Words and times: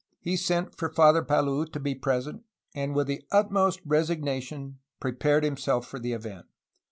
He 0.19 0.35
sent 0.35 0.73
for 0.73 0.89
Father 0.89 1.21
Palou 1.23 1.67
to 1.67 1.79
be 1.79 1.93
present, 1.93 2.41
and 2.73 2.95
with 2.95 3.05
the 3.05 3.21
utmost 3.31 3.81
resignation 3.85 4.79
prepared 4.99 5.43
himself 5.43 5.85
for 5.85 5.99
the 5.99 6.13
event. 6.13 6.47